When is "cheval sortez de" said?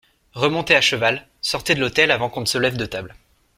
0.81-1.79